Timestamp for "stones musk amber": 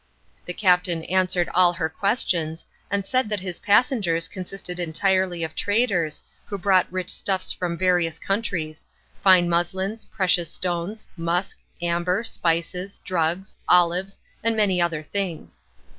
10.51-12.23